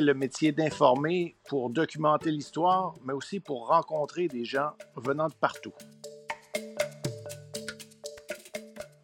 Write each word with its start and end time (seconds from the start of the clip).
le 0.00 0.14
métier 0.14 0.52
d'informer 0.52 1.36
pour 1.48 1.70
documenter 1.70 2.30
l'histoire, 2.30 2.94
mais 3.04 3.12
aussi 3.12 3.40
pour 3.40 3.68
rencontrer 3.68 4.28
des 4.28 4.44
gens 4.44 4.70
venant 4.96 5.28
de 5.28 5.34
partout. 5.34 5.74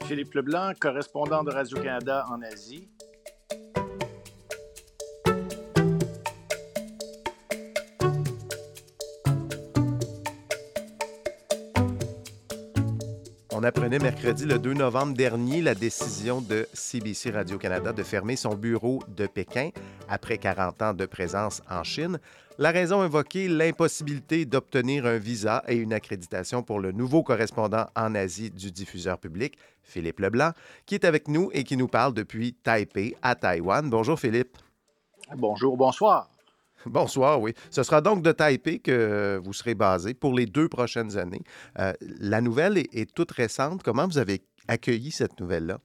Philippe 0.05 0.35
Leblanc, 0.35 0.73
correspondant 0.81 1.45
de 1.45 1.51
Radio-Canada 1.51 2.25
en 2.31 2.41
Asie, 2.43 2.89
On 13.61 13.65
apprenait 13.65 13.99
mercredi 13.99 14.45
le 14.45 14.61
2 14.61 14.75
novembre 14.75 15.15
dernier 15.15 15.63
la 15.63 15.75
décision 15.75 16.41
de 16.41 16.69
CBC 16.73 17.33
Radio-Canada 17.33 17.93
de 17.93 18.05
fermer 18.05 18.37
son 18.37 18.55
bureau 18.55 19.03
de 19.09 19.27
Pékin 19.27 19.71
après 20.09 20.39
40 20.39 20.83
ans 20.83 20.95
de 20.95 21.07
présence 21.07 21.61
en 21.69 21.83
Chine. 21.83 22.21
La 22.59 22.71
raison 22.71 23.01
invoquée, 23.01 23.49
l'impossibilité 23.49 24.45
d'obtenir 24.45 25.07
un 25.07 25.19
visa 25.19 25.65
et 25.67 25.75
une 25.75 25.93
accréditation 25.93 26.63
pour 26.63 26.79
le 26.79 26.93
nouveau 26.93 27.25
correspondant 27.25 27.87
en 27.97 28.15
Asie 28.15 28.51
du 28.51 28.71
diffuseur 28.71 29.19
public, 29.19 29.59
Philippe 29.83 30.21
Leblanc, 30.21 30.53
qui 30.87 30.95
est 30.95 31.05
avec 31.05 31.27
nous 31.27 31.51
et 31.53 31.65
qui 31.65 31.77
nous 31.77 31.89
parle 31.89 32.15
depuis 32.15 32.53
Taipei 32.53 33.17
à 33.23 33.35
Taïwan. 33.35 33.91
Bonjour 33.91 34.21
Philippe. 34.21 34.57
Bonjour, 35.37 35.77
bonsoir. 35.77 36.31
Bonsoir, 36.87 37.41
oui. 37.41 37.55
Ce 37.71 37.83
sera 37.83 38.01
donc 38.01 38.23
de 38.23 38.33
Taipei 38.33 38.79
que 38.79 39.41
vous 39.43 39.53
serez 39.53 39.75
basé 39.75 40.15
pour 40.15 40.35
les 40.35 40.47
deux 40.47 40.69
prochaines 40.69 41.17
années. 41.19 41.43
Euh, 41.79 41.93
la 42.01 42.41
nouvelle 42.41 42.79
est, 42.79 43.13
toute 43.13 43.33
récente. 43.33 43.83
Comment 43.83 44.07
vous 44.07 44.19
avez 44.19 44.43
accueilli 44.69 45.11
cette 45.11 45.41
nouvelle-là? 45.41 45.81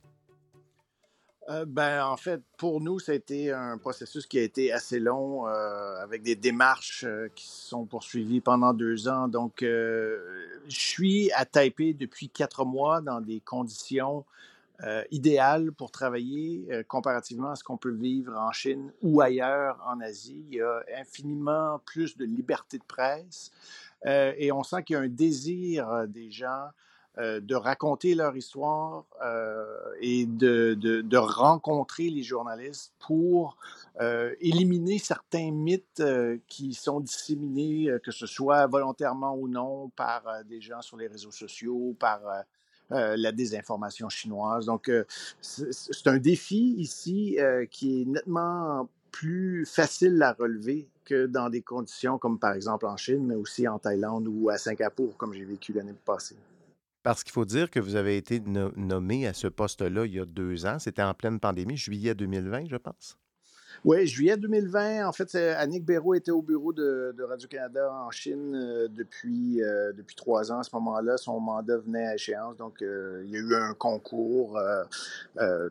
Euh, 1.50 1.66
ben, 1.68 2.06
en 2.06 2.16
fait, 2.16 2.42
pour 2.58 2.80
nous, 2.80 3.00
ça 3.00 3.12
a 3.12 3.16
été 3.16 3.52
un 3.52 3.78
processus 3.78 4.26
qui 4.28 4.40
a 4.40 4.44
été 4.44 4.72
assez 4.72 5.00
long, 5.00 5.48
euh, 5.48 6.02
avec 6.02 6.22
des 6.22 6.36
démarches 6.36 7.06
qui 7.36 7.48
se 7.48 7.68
sont 7.68 7.86
poursuivies 7.86 8.40
pendant 8.40 8.74
deux 8.74 9.10
ans. 9.10 9.28
Donc, 9.28 9.58
je 9.62 10.20
suis 10.68 11.32
à 11.34 11.46
Taipei 11.46 11.94
depuis 11.94 12.30
quatre 12.30 12.64
mois 12.64 13.02
dans 13.02 13.20
des 13.20 13.42
conditions 13.42 14.26
euh, 14.82 15.04
idéal 15.12 15.72
pour 15.72 15.92
travailler 15.92 16.66
euh, 16.72 16.82
comparativement 16.82 17.52
à 17.52 17.56
ce 17.56 17.64
qu'on 17.64 17.78
peut 17.78 17.94
vivre 17.94 18.36
en 18.36 18.52
Chine 18.52 18.92
ou 19.04 19.22
ailleurs 19.22 19.80
en 19.86 20.02
Asie. 20.02 20.44
Il 20.50 20.56
y 20.56 20.62
a 20.62 20.84
infiniment 20.98 21.80
plus 21.86 22.18
de 22.18 22.26
liberté 22.26 22.80
de 22.80 22.84
presse 22.84 23.52
euh, 24.08 24.34
et 24.36 24.52
on 24.52 24.64
sent 24.64 24.82
qu'il 24.82 24.96
y 24.96 24.98
a 24.98 25.02
un 25.02 25.08
désir 25.08 26.08
des 26.08 26.32
gens 26.32 26.70
de 27.16 27.54
raconter 27.54 28.16
leur 28.16 28.36
histoire 28.36 29.06
et 30.02 30.26
de, 30.26 30.74
de, 30.74 31.18
rencontrer 31.18 32.10
les 32.10 32.24
journalistes 32.24 32.92
pour 32.98 33.56
éliminer 34.42 34.98
certains 34.98 35.52
mythes 35.52 36.02
qui 36.48 36.74
sont 36.74 37.02
disséminés, 37.02 37.88
que 38.04 38.10
ce 38.10 38.26
soit 38.26 38.66
volontairement 38.66 39.36
ou 39.36 39.48
non, 39.48 39.90
par 39.90 40.24
des 40.46 40.60
gens 40.60 40.82
sur 40.82 40.98
les 40.98 41.06
réseaux 41.06 41.30
sociaux, 41.30 41.96
par 42.00 42.22
euh, 42.94 43.16
la 43.18 43.32
désinformation 43.32 44.10
chinoise. 44.10 44.66
Donc, 44.66 44.90
euh, 44.90 45.04
c'est 45.42 46.08
un 46.08 46.18
défi 46.18 46.76
ici 46.78 47.38
euh, 47.40 47.66
qui 47.66 48.02
est 48.02 48.06
nettement 48.06 48.90
plus 49.12 49.66
facile 49.66 50.22
à 50.22 50.34
relever 50.34 50.88
que 51.06 51.26
dans 51.28 51.50
des 51.50 51.62
conditions 51.62 52.18
comme 52.18 52.40
par 52.40 52.54
exemple 52.54 52.86
en 52.86 52.98
Chine, 52.98 53.26
mais 53.26 53.36
aussi 53.36 53.68
en 53.68 53.80
Thaïlande 53.80 54.28
ou 54.28 54.50
à 54.50 54.58
Singapour, 54.58 55.16
comme 55.18 55.34
j'ai 55.34 55.46
vécu 55.46 55.74
l'année 55.74 55.94
passée. 56.06 56.38
Parce 57.04 57.24
qu'il 57.24 57.34
faut 57.34 57.46
dire 57.46 57.70
que 57.70 57.80
vous 57.80 57.96
avez 57.96 58.16
été 58.16 58.40
nommé 58.40 59.28
à 59.28 59.34
ce 59.34 59.48
poste-là 59.48 60.06
il 60.06 60.14
y 60.14 60.20
a 60.20 60.26
deux 60.26 60.66
ans. 60.66 60.80
C'était 60.80 61.04
en 61.04 61.14
pleine 61.14 61.40
pandémie, 61.40 61.76
juillet 61.76 62.16
2020, 62.16 62.70
je 62.70 62.78
pense. 62.78 63.18
Oui, 63.86 64.08
juillet 64.08 64.38
2020, 64.38 65.06
en 65.06 65.12
fait, 65.12 65.36
Annick 65.36 65.84
Béraud 65.84 66.14
était 66.14 66.32
au 66.32 66.42
bureau 66.42 66.72
de, 66.72 67.14
Radio-Canada 67.22 67.92
en 67.92 68.12
Chine 68.12 68.56
euh, 68.56 68.88
depuis, 68.88 69.62
euh, 69.62 69.92
depuis 69.92 70.16
trois 70.16 70.54
ans. 70.54 70.60
À 70.60 70.64
ce 70.64 70.74
moment-là, 70.76 71.18
son 71.18 71.40
mandat 71.42 71.78
venait 71.80 72.08
à 72.08 72.16
échéance. 72.16 72.56
Donc, 72.56 72.82
euh, 72.82 73.22
il 73.26 73.32
y 73.32 73.36
a 73.36 73.40
eu 73.40 73.56
un 73.56 73.74
concours 73.74 74.60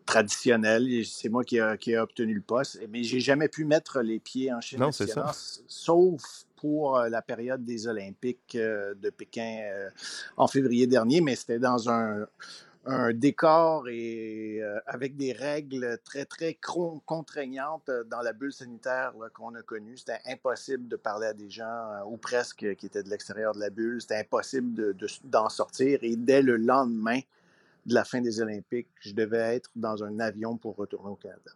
traditionnel. 0.04 0.86
C'est 1.06 1.30
moi 1.30 1.42
qui 1.42 1.56
ai 1.56 1.98
obtenu 1.98 2.34
le 2.34 2.42
poste. 2.42 2.80
Mais 2.90 3.02
j'ai 3.02 3.20
jamais 3.20 3.48
pu 3.48 3.64
mettre 3.64 4.02
les 4.02 4.18
pieds 4.18 4.52
en 4.52 4.60
Chine. 4.60 4.80
Non, 4.80 4.92
c'est 4.92 5.06
ça. 5.06 5.30
Sauf 5.66 6.44
pour 6.56 6.98
la 6.98 7.22
période 7.22 7.64
des 7.64 7.88
Olympiques 7.88 8.56
de 8.56 9.10
Pékin 9.10 9.58
en 10.36 10.46
février 10.46 10.86
dernier. 10.86 11.20
Mais 11.22 11.34
c'était 11.34 11.58
dans 11.58 11.88
un 11.88 12.26
un 12.84 13.12
décor 13.12 13.88
et 13.88 14.60
euh, 14.60 14.80
avec 14.86 15.16
des 15.16 15.32
règles 15.32 15.98
très, 16.04 16.24
très 16.24 16.58
contraignantes 17.06 17.88
euh, 17.88 18.02
dans 18.04 18.20
la 18.20 18.32
bulle 18.32 18.52
sanitaire 18.52 19.12
qu'on 19.34 19.54
a 19.54 19.62
connue. 19.62 19.96
C'était 19.96 20.20
impossible 20.26 20.88
de 20.88 20.96
parler 20.96 21.28
à 21.28 21.34
des 21.34 21.48
gens, 21.48 21.64
euh, 21.64 22.04
ou 22.06 22.16
presque, 22.16 22.74
qui 22.74 22.86
étaient 22.86 23.02
de 23.02 23.10
l'extérieur 23.10 23.54
de 23.54 23.60
la 23.60 23.70
bulle. 23.70 24.00
C'était 24.00 24.18
impossible 24.18 24.96
d'en 25.24 25.48
sortir. 25.48 26.00
Et 26.02 26.16
dès 26.16 26.42
le 26.42 26.56
lendemain 26.56 27.20
de 27.86 27.94
la 27.94 28.04
fin 28.04 28.20
des 28.20 28.40
Olympiques, 28.40 28.88
je 29.00 29.12
devais 29.12 29.56
être 29.56 29.70
dans 29.76 30.02
un 30.02 30.18
avion 30.18 30.56
pour 30.56 30.76
retourner 30.76 31.10
au 31.10 31.16
Canada. 31.16 31.52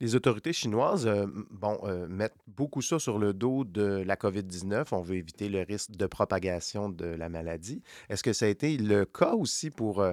Les 0.00 0.14
autorités 0.14 0.52
chinoises 0.52 1.08
euh, 1.08 1.26
bon, 1.50 1.76
euh, 1.82 2.06
mettent 2.06 2.36
beaucoup 2.46 2.82
ça 2.82 3.00
sur 3.00 3.18
le 3.18 3.32
dos 3.32 3.64
de 3.64 4.02
la 4.06 4.14
COVID-19. 4.14 4.86
On 4.92 5.00
veut 5.00 5.16
éviter 5.16 5.48
le 5.48 5.62
risque 5.62 5.90
de 5.90 6.06
propagation 6.06 6.88
de 6.88 7.06
la 7.06 7.28
maladie. 7.28 7.82
Est-ce 8.08 8.22
que 8.22 8.32
ça 8.32 8.46
a 8.46 8.48
été 8.48 8.76
le 8.76 9.04
cas 9.04 9.32
aussi 9.32 9.70
pour 9.70 10.00
euh, 10.00 10.12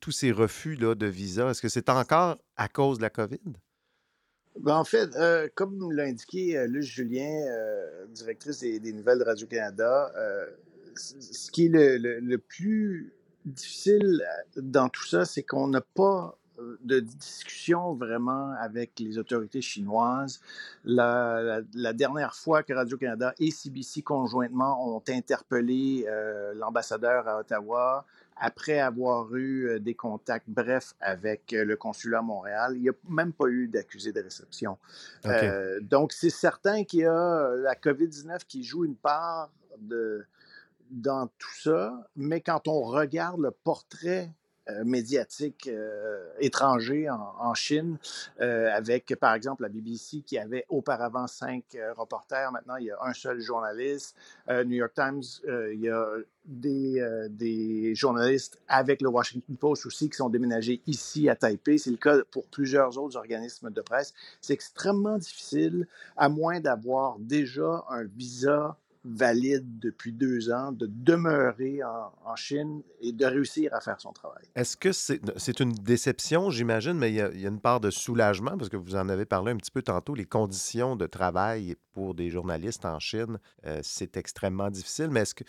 tous 0.00 0.10
ces 0.10 0.30
refus 0.30 0.74
là, 0.74 0.94
de 0.94 1.06
visa? 1.06 1.48
Est-ce 1.50 1.62
que 1.62 1.70
c'est 1.70 1.88
encore 1.88 2.36
à 2.56 2.68
cause 2.68 2.98
de 2.98 3.02
la 3.02 3.10
COVID? 3.10 3.40
Ben, 4.60 4.76
en 4.76 4.84
fait, 4.84 5.08
comme 5.54 5.92
l'a 5.92 6.02
indiqué 6.02 6.66
Luce 6.66 6.86
Julien, 6.86 7.46
directrice 8.08 8.58
des, 8.58 8.92
nouvelles 8.92 9.20
de 9.20 9.24
Radio-Canada, 9.24 10.12
ce 10.96 11.50
qui 11.52 11.66
est 11.66 11.68
le, 11.68 12.18
le 12.18 12.38
plus 12.38 13.12
difficile 13.44 14.20
dans 14.56 14.88
tout 14.88 15.06
ça, 15.06 15.24
c'est 15.24 15.44
qu'on 15.44 15.68
n'a 15.68 15.80
pas 15.80 16.36
de 16.80 17.00
discussion 17.00 17.94
vraiment 17.94 18.52
avec 18.60 18.98
les 18.98 19.18
autorités 19.18 19.60
chinoises. 19.60 20.40
La, 20.84 21.62
dernière 21.92 22.34
fois 22.34 22.62
que 22.62 22.72
Radio-Canada 22.72 23.34
et 23.38 23.50
CBC 23.50 24.02
conjointement 24.02 24.96
ont 24.96 25.02
interpellé 25.08 26.04
euh, 26.08 26.54
l'ambassadeur 26.54 27.28
à 27.28 27.40
Ottawa, 27.40 28.04
après 28.36 28.78
avoir 28.78 29.34
eu 29.34 29.68
euh, 29.68 29.78
des 29.80 29.94
contacts 29.94 30.48
brefs 30.48 30.94
avec 31.00 31.52
euh, 31.52 31.64
le 31.64 31.76
consulat 31.76 32.18
à 32.18 32.22
Montréal, 32.22 32.72
il 32.76 32.82
n'y 32.82 32.88
a 32.88 32.92
même 33.08 33.32
pas 33.32 33.46
eu 33.46 33.68
d'accusé 33.68 34.12
de 34.12 34.20
réception. 34.20 34.78
donc, 35.82 36.12
c'est 36.12 36.30
certain 36.30 36.84
qu'il 36.84 37.00
y 37.00 37.06
a 37.06 37.50
la 37.56 37.74
COVID-19 37.74 38.40
qui 38.46 38.62
joue 38.62 38.84
une 38.84 38.96
part 38.96 39.50
de, 39.78 40.24
dans 40.90 41.26
tout 41.38 41.54
ça, 41.62 42.08
mais 42.16 42.40
quand 42.40 42.68
on 42.68 42.82
regarde 42.82 43.40
le 43.40 43.50
portrait 43.50 44.30
euh, 44.70 44.84
médiatique 44.84 45.68
euh, 45.72 46.26
étranger 46.40 47.08
en, 47.08 47.54
Chine, 47.54 47.96
euh, 48.40 48.68
avec 48.70 49.14
par 49.16 49.32
exemple 49.32 49.62
la 49.62 49.70
BBC 49.70 50.20
qui 50.20 50.36
avait 50.36 50.66
auparavant 50.68 51.26
cinq 51.26 51.78
reporters, 51.96 52.52
maintenant 52.52 52.76
il 52.76 52.86
y 52.86 52.90
a 52.90 52.98
un 53.02 53.14
seul 53.14 53.40
journaliste. 53.40 54.14
New 54.48 54.76
York 54.76 54.92
Times, 54.94 55.22
il 55.72 55.80
y 55.80 55.88
a 55.88 56.06
des, 56.44 57.28
des, 57.30 57.94
journalistes 57.94 58.60
avec 58.68 59.02
le 59.02 59.08
Washington 59.08 59.56
Post 59.56 59.86
aussi 59.86 60.08
qui 60.10 60.16
sont 60.16 60.28
déménagés 60.28 60.80
ici 60.86 61.28
à 61.28 61.36
Taipei. 61.36 61.78
C'est 61.78 61.90
le 61.90 61.96
cas 61.96 62.18
pour 62.30 62.46
plusieurs 62.46 62.98
autres 62.98 63.16
organismes 63.16 63.70
de 63.70 63.80
presse. 63.80 64.14
C'est 64.40 64.52
extrêmement 64.52 65.18
difficile, 65.18 65.86
à 66.16 66.28
moins 66.28 66.60
d'avoir 66.60 67.18
déjà 67.18 67.84
un 67.88 68.04
visa 68.04 68.76
valide 69.08 69.78
depuis 69.78 70.12
deux 70.12 70.50
ans 70.50 70.72
de 70.72 70.86
demeurer 70.86 71.80
en, 71.84 72.36
Chine 72.36 72.82
et 73.00 73.10
de 73.10 73.24
réussir 73.24 73.74
à 73.74 73.80
faire 73.80 74.00
son 74.00 74.12
travail. 74.12 74.44
Est-ce 74.54 74.76
que 74.76 74.92
c'est 74.92 75.60
une 75.60 75.72
déception, 75.72 76.50
j'imagine, 76.50 76.92
mais 76.92 77.10
il 77.10 77.16
y, 77.16 77.20
a, 77.20 77.48
une 77.48 77.58
part 77.58 77.80
de 77.80 77.90
soulagement 77.90 78.56
parce 78.56 78.68
que 78.68 78.76
vous 78.76 78.94
en 78.94 79.08
avez 79.08 79.24
parlé 79.24 79.50
un 79.50 79.56
petit 79.56 79.72
peu 79.72 79.82
tantôt, 79.82 80.14
les 80.14 80.24
conditions 80.24 80.94
de 80.94 81.06
travail 81.06 81.74
pour 81.92 82.14
des 82.14 82.30
journalistes 82.30 82.84
en 82.84 83.00
Chine, 83.00 83.38
euh, 83.66 83.80
c'est 83.82 84.16
extrêmement 84.16 84.70
difficile, 84.70 85.08
mais 85.10 85.20
est-ce 85.20 85.34
que 85.34 85.44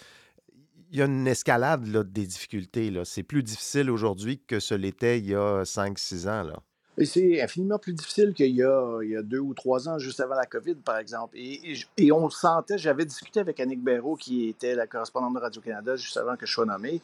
il 0.91 0.97
y 0.97 1.01
a 1.01 1.05
une 1.05 1.27
escalade 1.27 1.83
des 2.11 2.25
difficultés. 2.25 2.91
C'est 3.05 3.23
plus 3.23 3.43
difficile 3.43 3.91
aujourd'hui 3.91 4.39
que 4.39 4.59
ce 4.59 4.73
l'était 4.73 5.19
il 5.19 5.27
y 5.27 5.35
a 5.35 5.63
5-6 5.63 6.27
ans. 6.27 6.43
Là. 6.43 6.63
Et 6.99 7.05
c'est 7.05 7.41
infiniment 7.41 7.79
plus 7.79 7.93
difficile 7.93 8.33
qu'il 8.33 8.53
y, 8.53 8.61
a, 8.61 9.21
deux 9.23 9.39
ou 9.39 9.53
trois 9.53 9.87
ans, 9.87 9.97
juste 9.99 10.19
avant 10.19 10.35
la 10.35 10.45
COVID, 10.45 10.75
par 10.75 10.97
exemple. 10.97 11.37
Et, 11.37 12.11
on 12.11 12.29
sentait, 12.29 12.77
j'avais 12.77 13.05
discuté 13.05 13.39
avec 13.39 13.59
Annick 13.61 13.81
Béraud, 13.81 14.17
qui 14.17 14.49
était 14.49 14.75
la 14.75 14.85
correspondante 14.85 15.33
de 15.33 15.39
Radio-Canada 15.39 15.95
juste 15.95 16.17
avant 16.17 16.35
que 16.35 16.45
je 16.45 16.51
sois 16.51 16.65
nommé, 16.65 17.01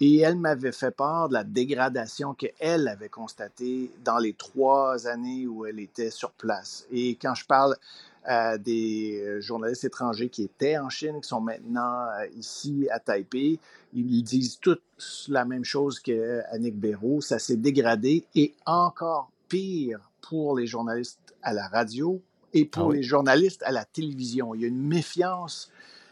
et 0.00 0.20
elle 0.20 0.38
m'avait 0.38 0.72
fait 0.72 0.90
part 0.90 1.28
de 1.28 1.34
la 1.34 1.44
dégradation 1.44 2.32
qu'elle 2.32 2.88
avait 2.88 3.10
constatée 3.10 3.90
dans 4.02 4.18
les 4.18 4.32
trois 4.32 5.06
années 5.06 5.46
où 5.46 5.66
elle 5.66 5.78
était 5.78 6.10
sur 6.10 6.30
place. 6.30 6.86
Et 6.90 7.16
quand 7.20 7.34
je 7.34 7.44
parle 7.44 7.76
à 8.24 8.56
des 8.56 9.22
euh, 9.22 9.40
journalistes 9.42 9.84
étrangers 9.84 10.30
qui 10.30 10.44
étaient 10.44 10.78
en 10.78 10.88
Chine, 10.88 11.20
qui 11.20 11.28
sont 11.28 11.42
maintenant 11.42 12.06
euh, 12.18 12.26
ici 12.38 12.88
à 12.90 12.98
Taipei. 12.98 13.58
Ils 13.92 14.22
disent 14.22 14.58
tous 14.58 15.26
la 15.28 15.44
même 15.44 15.64
chose 15.64 16.00
qu'Annick 16.00 16.74
Béraud. 16.74 17.20
Ça 17.20 17.38
s'est 17.38 17.56
dégradé 17.56 18.24
et 18.34 18.54
encore 18.64 19.30
pire 19.54 20.10
pour 20.20 20.56
les 20.56 20.66
journalistes 20.66 21.36
à 21.42 21.52
la 21.52 21.68
radio 21.68 22.20
et 22.52 22.64
pour 22.64 22.90
ah 22.90 22.94
les 22.94 23.04
journalistes 23.04 23.62
à 23.62 23.70
la 23.70 23.84
télévision. 23.84 24.52
Il 24.54 24.62
y 24.62 24.64
a 24.64 24.68
une 24.68 24.84
méfiance 24.84 25.70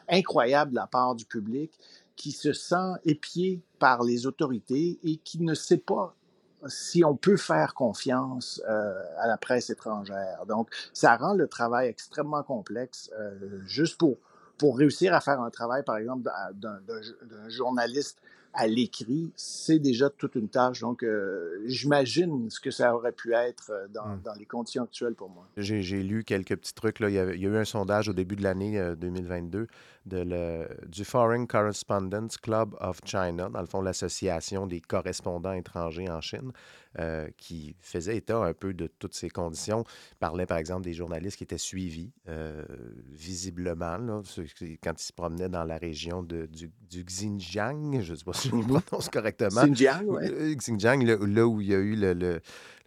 incroyable 0.09 0.71
de 0.71 0.77
la 0.77 0.87
part 0.87 1.17
du 1.17 1.25
public 1.25 1.73
qui 2.15 2.31
se 2.31 2.53
sent 2.53 2.93
épié 3.05 3.61
par 3.81 4.05
les 4.05 4.27
autorités 4.27 5.01
et 5.03 5.17
qui 5.17 5.43
ne 5.43 5.55
sait 5.55 5.79
pas 5.79 6.15
si 6.69 7.05
on 7.05 7.17
peut 7.17 7.37
faire 7.37 7.75
confiance 7.75 8.63
euh, 8.69 9.03
à 9.19 9.27
la 9.27 9.37
presse 9.37 9.71
étrangère. 9.71 10.47
Donc, 10.47 10.69
ça 10.93 11.17
rend 11.17 11.35
le 11.35 11.49
travail 11.49 11.89
extrêmement 11.89 12.45
complexe 12.45 13.11
euh, 13.19 13.61
juste 13.67 13.99
pour, 13.99 14.19
pour 14.57 14.79
réussir 14.79 15.15
à 15.15 15.21
faire 15.21 15.41
un 15.41 15.51
travail, 15.51 15.83
par 15.83 15.97
exemple, 15.97 16.31
d'un 16.55 17.49
journaliste 17.49 18.21
à 18.55 18.67
l'écrit, 18.67 19.33
c'est 19.35 19.79
déjà 19.79 20.11
toute 20.11 20.35
une 20.35 20.49
tâche. 20.49 20.81
Donc, 20.81 21.03
euh, 21.03 21.63
j'imagine 21.67 22.51
ce 22.51 22.61
que 22.61 22.71
ça 22.71 22.95
aurait 22.95 23.13
pu 23.13 23.33
être 23.33 23.71
euh, 23.71 23.87
dans, 23.89 24.17
dans 24.23 24.35
les 24.35 24.45
conditions 24.45 24.85
actuelles 24.85 25.15
pour 25.15 25.31
moi. 25.31 25.47
J'ai 25.57 26.03
lu 26.03 26.25
quelques 26.25 26.57
petits 26.57 26.75
trucs. 26.75 27.01
Là. 27.01 27.09
Il, 27.09 27.15
y 27.15 27.19
a, 27.19 27.33
il, 27.35 27.41
y 27.41 27.47
a, 27.47 27.49
eu 27.49 27.57
un 27.57 27.65
sondage 27.65 28.09
au 28.09 28.13
début 28.13 28.37
de 28.37 28.43
l'année 28.43 28.81
2022 28.99 29.59
euh, 29.59 29.67
de 30.05 30.19
le, 30.19 30.89
du 30.89 31.05
Foreign 31.05 31.47
Correspondents 31.47 32.37
Club 32.43 32.75
of 32.81 33.01
China, 33.05 33.49
dans 33.49 33.61
le 33.61 33.67
fond, 33.67 33.81
l'association 33.81 34.67
des 34.67 34.81
correspondants 34.81 35.53
étrangers 35.53 36.11
en 36.11 36.21
Chine. 36.21 36.53
Euh, 36.99 37.29
qui 37.39 37.75
faisait 37.81 38.19
état 38.19 38.37
un 38.37 38.53
peu 38.53 38.75
de 38.75 38.87
toutes 38.87 39.15
ces 39.15 39.31
conditions. 39.31 39.83
Il 40.11 40.17
parlait, 40.17 40.45
par 40.45 40.59
exemple, 40.59 40.83
des 40.83 40.93
journalistes 40.93 41.39
qui 41.39 41.45
étaient 41.45 41.57
suivis 41.57 42.13
euh, 42.29 42.63
visiblement 43.09 44.23
quand 44.83 44.93
ils 45.01 45.03
se 45.03 45.13
promenaient 45.15 45.49
dans 45.49 45.65
la 45.65 45.79
région 45.79 46.23
de, 46.23 46.47
du, 46.91 47.03
Xinjiang. 47.03 48.03
Je 48.03 48.13
ne 48.13 48.17
sais 48.19 48.25
pas 48.25 48.35
si 48.35 48.51
je 48.51 48.57
le 48.57 48.63
mhm. 48.65 48.83
prononce 48.83 49.09
correctement. 49.09 49.63
Xinjiang, 49.63 50.05
oui. 50.05 50.23
Euh, 50.25 50.55
Xinjiang, 50.55 51.03
là, 51.03 51.47
où 51.47 51.63
il 51.63 51.69
y 51.69 51.75
a 51.75 51.79
eu 51.79 51.97
le 51.97 52.43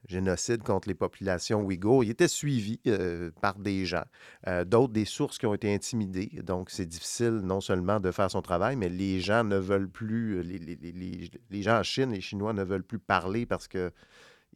génocide 0.08 0.64
contre 0.64 0.88
les 0.88 0.96
populations 0.96 1.62
ouïghours, 1.62 2.04
il 2.04 2.10
était 2.10 2.28
suivi 2.28 2.80
euh, 2.88 3.32
par 3.42 3.58
des 3.58 3.86
gens, 3.86 4.06
euh, 4.48 4.64
d'autres 4.64 4.94
des 4.94 5.06
sources 5.06 5.38
qui 5.38 5.46
ont 5.46 5.54
été 5.54 5.74
intimidées. 5.74 6.32
Donc, 6.44 6.70
c'est 6.70 6.86
difficile 6.86 7.42
non 7.44 7.62
seulement 7.62 8.00
de 8.00 8.12
faire 8.12 8.30
son 8.30 8.42
travail, 8.42 8.76
mais 8.76 8.90
les 8.90 9.20
gens 9.20 9.44
ne 9.44 9.58
veulent 9.58 9.90
plus, 9.90 10.38
euh, 10.38 11.30
les, 11.50 11.62
gens 11.62 11.80
en 11.80 11.84
Chine, 11.84 12.12
les 12.12 12.22
Chinois 12.22 12.54
ne 12.54 12.64
veulent 12.64 12.84
plus 12.84 13.00
parler 13.00 13.46
parce 13.46 13.68
que 13.68 13.92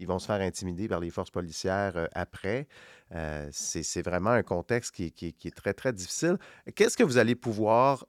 ils 0.02 0.08
vont 0.08 0.20
se 0.20 0.28
faire 0.28 0.40
intimider 0.40 0.88
par 0.88 1.02
les 1.02 1.10
forces 1.10 1.30
policières 1.30 2.08
après. 2.14 2.70
c'est 3.52 4.02
vraiment 4.02 4.30
un 4.30 4.44
contexte 4.44 4.96
qui, 4.96 5.12
qui, 5.12 5.36
est 5.46 5.54
très, 5.54 5.74
très 5.74 5.92
difficile. 5.92 6.38
Qu'est-ce 6.74 6.96
que 6.96 7.04
vous 7.04 7.18
allez 7.18 7.36
pouvoir 7.36 8.06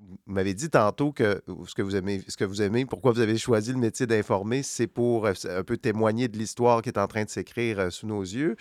vous 0.00 0.32
m'avez 0.34 0.54
dit 0.54 0.70
tantôt 0.70 1.12
que 1.12 1.42
ce 1.66 1.74
que 1.74 1.82
vous 1.82 1.96
aimez, 1.96 2.22
ce 2.28 2.36
que 2.36 2.44
vous 2.44 2.62
aimez, 2.62 2.86
pourquoi 2.86 3.12
vous 3.12 3.20
avez 3.20 3.36
choisi 3.36 3.72
le 3.72 3.78
métier 3.78 4.06
d'informer, 4.06 4.62
c'est 4.62 4.86
pour 4.86 5.26
euh, 5.26 5.32
un 5.48 5.64
peu 5.64 5.76
témoigner 5.76 6.28
de 6.28 6.38
l'histoire 6.38 6.82
qui 6.82 6.88
est 6.88 6.98
en 6.98 7.06
train 7.06 7.24
de 7.24 7.30
s'écrire 7.30 7.78
euh, 7.80 7.90
sous 7.90 8.06
nos 8.06 8.22
yeux. 8.22 8.56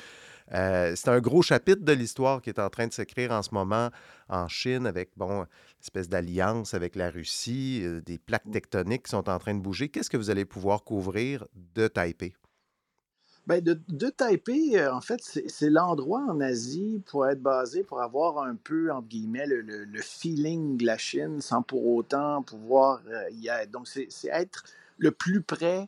Euh, 0.54 0.94
c'est 0.96 1.10
un 1.10 1.20
gros 1.20 1.42
chapitre 1.42 1.84
de 1.84 1.92
l'histoire 1.92 2.42
qui 2.42 2.50
est 2.50 2.60
en 2.60 2.70
train 2.70 2.88
de 2.88 2.94
s'écrire 2.94 3.32
en 3.32 3.44
ce 3.44 3.54
moment 3.54 3.90
en 4.30 4.48
Chine 4.48 4.88
avec, 4.88 5.10
bon, 5.18 5.42
une 5.42 5.48
espèce 5.82 6.08
d'alliance 6.08 6.74
avec 6.74 6.96
la 6.96 7.10
Russie, 7.10 7.84
des 8.06 8.18
plaques 8.18 8.50
tectoniques 8.52 9.04
qui 9.04 9.12
sont 9.12 9.30
en 9.30 9.40
train 9.40 9.54
de 9.54 9.60
bouger. 9.60 9.90
Qu'est-ce 9.90 10.10
que 10.10 10.18
vous 10.18 10.30
allez 10.30 10.46
pouvoir 10.46 10.84
couvrir 10.84 11.46
de 11.76 11.88
Taipei? 11.88 12.34
Ben 13.48 13.62
de, 13.64 13.80
de, 13.88 14.10
Taipei, 14.10 14.78
euh, 14.78 14.94
en 14.94 15.00
fait, 15.00 15.22
c'est 15.22 15.70
l'endroit 15.70 16.20
en 16.20 16.42
Asie 16.42 17.02
pour 17.06 17.26
être 17.30 17.42
basé, 17.42 17.82
pour 17.82 18.02
avoir 18.02 18.40
un 18.40 18.56
peu, 18.56 18.92
entre 18.92 19.08
guillemets, 19.08 19.46
le, 19.48 20.02
feeling 20.02 20.76
de 20.76 20.86
la 20.86 20.98
Chine 20.98 21.40
sans 21.40 21.62
pour 21.62 21.88
autant 21.88 22.44
pouvoir 22.44 23.02
euh, 23.08 23.30
y 23.32 23.48
être. 23.48 23.72
Donc, 23.72 23.88
c'est 23.88 24.10
être 24.26 24.66
le 24.98 25.12
plus 25.12 25.42
près 25.42 25.88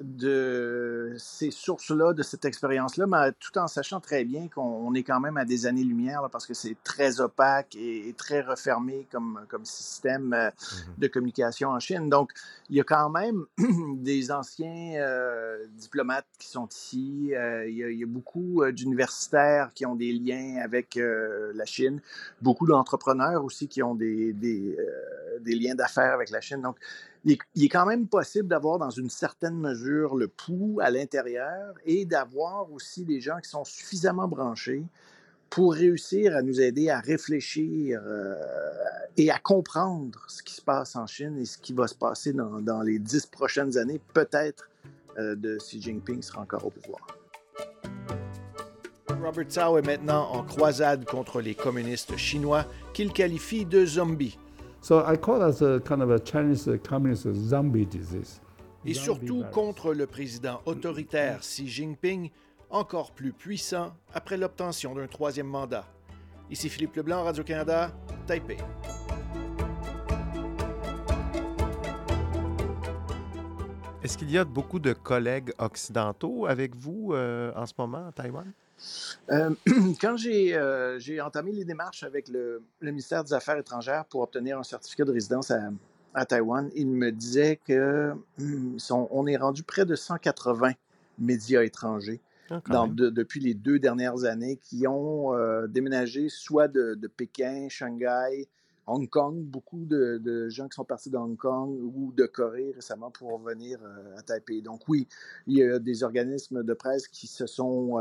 de 0.00 1.14
ces 1.18 1.52
sources-là, 1.52 2.12
de 2.14 2.22
cette 2.22 2.44
expérience-là, 2.44 3.06
mais 3.06 3.32
tout 3.38 3.56
en 3.58 3.68
sachant 3.68 4.00
très 4.00 4.24
bien 4.24 4.48
qu'on 4.48 4.92
est 4.94 5.04
quand 5.04 5.20
même 5.20 5.36
à 5.36 5.44
des 5.44 5.66
années-lumière, 5.66 6.28
parce 6.32 6.46
que 6.46 6.54
c'est 6.54 6.76
très 6.82 7.20
opaque 7.20 7.76
et, 7.76 8.12
très 8.16 8.40
refermé 8.40 9.06
comme, 9.12 9.44
comme 9.48 9.64
système 9.64 10.32
euh, 10.32 10.48
mm-hmm. 10.48 10.98
de 10.98 11.06
communication 11.06 11.70
en 11.70 11.78
Chine. 11.78 12.08
Donc, 12.08 12.32
il 12.70 12.76
y 12.76 12.80
a 12.80 12.84
quand 12.84 13.08
même 13.08 13.44
des 13.96 14.32
anciens 14.32 14.94
euh, 14.96 15.64
diplomates 15.76 16.26
qui 16.38 16.48
sont 16.48 16.66
ici. 16.66 17.32
Euh, 17.34 17.68
il, 17.68 17.76
y 17.76 18.02
a, 18.02 18.06
beaucoup 18.06 18.64
d'universitaires 18.72 19.70
qui 19.74 19.86
ont 19.86 19.94
des 19.94 20.12
liens 20.12 20.60
avec 20.62 20.96
la 20.96 21.64
Chine, 21.64 22.00
beaucoup 22.42 22.66
d'entrepreneurs 22.66 23.44
aussi 23.44 23.66
qui 23.66 23.82
ont 23.82 23.94
des, 23.94 24.32
des, 24.32 24.76
des 25.40 25.54
liens 25.54 25.74
d'affaires 25.74 26.12
avec 26.12 26.30
la 26.30 26.40
Chine. 26.40 26.60
Donc, 26.60 26.76
il 27.24 27.64
est, 27.64 27.68
quand 27.68 27.86
même 27.86 28.06
possible 28.06 28.48
d'avoir 28.48 28.78
dans 28.78 28.90
une 28.90 29.08
certaine 29.08 29.58
mesure 29.58 30.14
le 30.14 30.28
pouls 30.28 30.78
à 30.82 30.90
l'intérieur 30.90 31.74
et 31.86 32.04
d'avoir 32.04 32.70
aussi 32.72 33.04
des 33.04 33.20
gens 33.20 33.38
qui 33.42 33.48
sont 33.48 33.64
suffisamment 33.64 34.28
branchés 34.28 34.84
pour 35.48 35.74
réussir 35.74 36.36
à 36.36 36.42
nous 36.42 36.60
aider 36.60 36.90
à 36.90 37.00
réfléchir 37.00 38.00
euh, 38.04 38.34
et 39.16 39.30
à 39.30 39.38
comprendre 39.38 40.18
ce 40.28 40.42
qui 40.42 40.54
se 40.54 40.62
passe 40.62 40.96
en 40.96 41.06
Chine 41.06 41.38
et 41.38 41.44
ce 41.44 41.56
qui 41.56 41.72
va 41.72 41.86
se 41.86 41.94
passer 41.94 42.32
dans, 42.32 42.82
les 42.82 42.98
dix 42.98 43.24
prochaines 43.26 43.78
années, 43.78 44.00
peut-être 44.12 44.68
euh, 45.18 45.34
de 45.36 45.56
Xi 45.58 45.80
Jinping 45.80 46.22
sera 46.22 46.42
encore 46.42 46.66
au 46.66 46.70
pouvoir. 46.70 47.06
Robert 49.08 49.44
Tsao 49.44 49.78
est 49.78 49.86
maintenant 49.86 50.28
en 50.32 50.42
croisade 50.42 51.04
contre 51.06 51.40
les 51.40 51.54
communistes 51.54 52.16
chinois 52.16 52.66
qu'il 52.92 53.12
qualifie 53.12 53.64
de 53.64 53.86
zombies. 53.86 54.38
Et 58.84 58.92
surtout 58.92 59.42
contre 59.50 59.94
le 59.94 60.06
président 60.06 60.60
autoritaire 60.66 61.40
Xi 61.40 61.66
Jinping, 61.66 62.28
encore 62.68 63.12
plus 63.12 63.32
puissant 63.32 63.94
après 64.12 64.36
l'obtention 64.36 64.94
d'un 64.94 65.06
troisième 65.06 65.46
mandat. 65.46 65.86
Ici 66.50 66.68
Philippe 66.68 66.96
Leblanc, 66.96 67.24
Radio-Canada, 67.24 67.92
Taipei. 68.26 68.58
Est-ce 74.02 74.18
qu'il 74.18 74.30
y 74.30 74.36
a 74.36 74.44
beaucoup 74.44 74.80
de 74.80 74.92
collègues 74.92 75.54
occidentaux 75.56 76.44
avec 76.44 76.76
vous 76.76 77.14
euh, 77.14 77.52
en 77.56 77.64
ce 77.64 77.72
moment 77.78 78.08
à 78.08 78.12
Taïwan? 78.12 78.52
Euh, 79.30 79.50
quand 80.00 80.16
euh, 80.26 80.98
j'ai 80.98 81.20
entamé 81.20 81.52
les 81.52 81.64
démarches 81.64 82.02
avec 82.02 82.28
le, 82.28 82.62
ministère 82.80 83.24
des 83.24 83.32
Affaires 83.32 83.58
étrangères 83.58 84.04
pour 84.06 84.20
obtenir 84.20 84.58
un 84.58 84.62
certificat 84.62 85.04
de 85.04 85.12
résidence 85.12 85.50
à, 85.50 85.70
à 86.12 86.26
Taïwan, 86.26 86.70
il 86.74 86.88
me 86.88 87.10
disait 87.10 87.58
que 87.64 88.12
hmm, 88.38 88.76
on 88.90 89.26
est 89.26 89.36
rendu 89.36 89.62
près 89.62 89.84
de 89.84 89.94
180 89.94 90.72
médias 91.18 91.62
étrangers 91.62 92.20
ah, 92.50 92.60
dans, 92.68 92.88
depuis 92.88 93.40
les 93.40 93.54
deux 93.54 93.78
dernières 93.78 94.24
années 94.24 94.56
qui 94.56 94.86
ont 94.86 95.34
euh, 95.34 95.66
déménagé 95.66 96.28
soit 96.28 96.68
de, 96.68 96.94
de, 96.94 97.06
Pékin, 97.06 97.68
Shanghai, 97.70 98.46
Hong 98.86 99.08
Kong, 99.08 99.42
beaucoup 99.42 99.86
de, 99.86 100.18
de, 100.18 100.50
gens 100.50 100.68
qui 100.68 100.74
sont 100.74 100.84
partis 100.84 101.08
de 101.08 101.16
Hong 101.16 101.38
Kong 101.38 101.70
ou 101.80 102.12
de 102.14 102.26
Corée 102.26 102.72
récemment 102.74 103.10
pour 103.10 103.38
venir 103.38 103.78
à 104.18 104.20
Taipei. 104.20 104.60
Donc 104.60 104.82
oui, 104.88 105.08
il 105.46 105.56
y 105.56 105.62
a 105.62 105.78
des 105.78 106.02
organismes 106.02 106.62
de 106.62 106.74
presse 106.74 107.08
qui 107.08 107.26
se 107.26 107.46
sont 107.46 107.98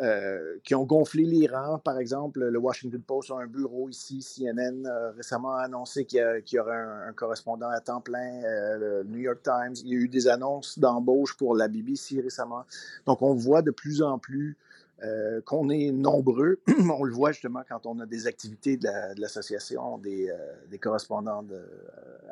euh, 0.00 0.56
qui 0.64 0.74
ont 0.74 0.84
gonflé 0.84 1.24
les 1.24 1.46
rangs. 1.46 1.78
Par 1.78 1.98
exemple, 1.98 2.40
le 2.40 2.58
Washington 2.58 3.02
Post 3.02 3.30
a 3.30 3.34
un 3.34 3.46
bureau 3.46 3.90
ici, 3.90 4.22
CNN 4.22 4.86
a 4.86 5.10
récemment 5.10 5.54
annoncé 5.54 6.06
qu'il 6.06 6.18
y, 6.50 6.58
aurait 6.58 6.74
un, 6.74 7.12
correspondant 7.12 7.68
à 7.68 7.78
temps 7.80 8.00
plein, 8.00 8.42
euh, 8.42 8.78
le 8.78 9.04
New 9.04 9.18
York 9.18 9.42
Times. 9.42 9.74
Il 9.84 9.88
y 9.88 9.92
a 9.92 9.98
eu 9.98 10.08
des 10.08 10.28
annonces 10.28 10.78
d'embauche 10.78 11.36
pour 11.36 11.54
la 11.54 11.68
BBC 11.68 12.22
récemment. 12.22 12.64
Donc, 13.04 13.20
on 13.20 13.34
voit 13.34 13.60
de 13.60 13.70
plus 13.70 14.00
en 14.00 14.18
plus 14.18 14.56
euh, 15.04 15.42
qu'on 15.42 15.68
est 15.68 15.92
nombreux. 15.92 16.58
on 16.98 17.04
le 17.04 17.12
voit 17.12 17.32
justement 17.32 17.62
quand 17.68 17.84
on 17.84 18.00
a 18.00 18.06
des 18.06 18.26
activités 18.26 18.78
de 18.78 19.20
l'association, 19.20 19.98
des, 19.98 20.34
des, 20.70 20.78
correspondants 20.78 21.44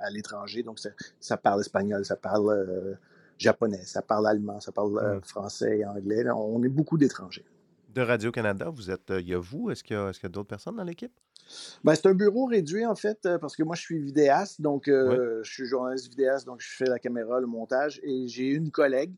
à 0.00 0.10
l'étranger. 0.10 0.62
Donc, 0.62 0.80
ça, 1.20 1.36
parle 1.36 1.60
espagnol, 1.60 2.06
ça 2.06 2.16
parle 2.16 2.96
japonais, 3.40 3.82
ça 3.84 4.02
parle 4.02 4.28
allemand, 4.28 4.60
ça 4.60 4.70
parle 4.70 4.98
euh, 4.98 5.20
français 5.22 5.78
et 5.78 5.84
anglais. 5.84 6.24
on 6.30 6.62
est 6.62 6.68
beaucoup 6.68 6.98
d'étrangers. 6.98 7.44
De 7.94 8.02
Radio-Canada, 8.02 8.70
vous 8.70 8.90
êtes, 8.90 9.10
euh, 9.10 9.20
il 9.20 9.28
y 9.28 9.34
a 9.34 9.38
vous, 9.38 9.70
est-ce 9.70 9.82
qu'il 9.82 9.96
y 9.96 9.98
a, 9.98 10.28
d'autres 10.28 10.48
personnes 10.48 10.76
dans 10.76 10.84
l'équipe? 10.84 11.12
Ben, 11.82 11.94
c'est 11.96 12.06
un 12.06 12.14
bureau 12.14 12.44
réduit, 12.44 12.86
en 12.86 12.94
fait, 12.94 13.26
euh, 13.26 13.38
parce 13.38 13.56
que 13.56 13.64
moi, 13.64 13.74
je 13.74 13.80
suis 13.80 13.98
vidéaste, 13.98 14.60
donc 14.60 14.84
je 14.86 15.40
suis 15.42 15.66
journaliste 15.66 16.08
vidéaste, 16.08 16.46
donc 16.46 16.60
je 16.60 16.68
fais 16.68 16.84
la 16.84 17.00
caméra, 17.00 17.40
le 17.40 17.46
montage, 17.46 18.00
et 18.04 18.28
j'ai 18.28 18.46
une 18.46 18.70
collègue, 18.70 19.12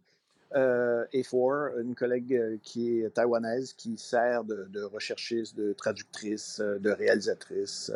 euh, 0.55 1.05
A4, 1.13 1.83
une 1.83 1.95
collègue 1.95 2.61
qui 2.63 3.01
est 3.01 3.11
taïwanaise, 3.11 3.75
qui 3.75 3.99
sert 3.99 4.45
de, 4.45 4.67
de 4.71 4.83
recherchiste, 4.83 5.55
de 5.57 5.75
traductrice, 5.75 6.61
de 6.61 6.91
réalisatrice. 6.91 7.93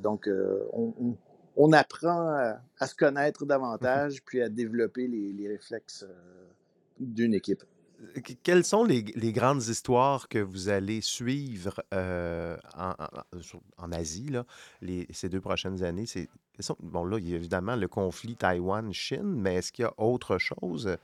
donc, 0.00 0.28
on, 0.72 0.94
on 1.00 1.16
apprend 1.72 2.58
à, 2.78 2.86
se 2.86 2.94
connaître 2.94 3.46
davantage 3.46 4.22
puis 4.24 4.42
à 4.42 4.48
développer 4.48 5.06
les, 5.06 5.48
réflexes 5.48 6.04
euh, 6.08 6.12
d'une 6.98 7.34
équipe. 7.34 7.62
Quelles 8.42 8.64
sont 8.64 8.84
les, 8.84 9.02
grandes 9.32 9.62
histoires 9.62 10.28
que 10.28 10.38
vous 10.38 10.68
allez 10.68 11.00
suivre 11.00 11.82
euh, 11.94 12.56
en, 12.76 13.92
Asie 13.92 14.28
là, 14.28 14.44
ces 15.10 15.28
deux 15.28 15.40
prochaines 15.40 15.82
années? 15.82 16.04
bon, 16.80 17.04
là, 17.04 17.18
il 17.18 17.28
y 17.28 17.32
a 17.32 17.36
évidemment 17.36 17.76
le 17.76 17.88
conflit 17.88 18.36
Taïwan-Chine, 18.36 19.22
mais 19.22 19.56
est-ce 19.56 19.72
qu'il 19.72 19.84
y 19.84 19.86
a 19.86 19.94
autre 19.96 20.38
chose? 20.38 20.96